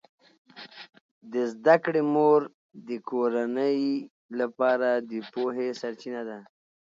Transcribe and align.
د 1.31 1.33
زده 1.53 1.75
کړې 1.83 2.01
مور 2.13 2.41
د 2.87 2.89
کورنۍ 3.09 3.79
لپاره 4.39 4.89
د 5.09 5.13
پوهې 5.33 5.69
سرچینه 5.81 6.21
ده. 6.29 6.39